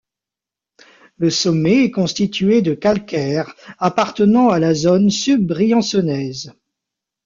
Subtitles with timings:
[1.17, 6.53] Le sommet est constitué de calcaires appartenant à la zone subbriançonnaise.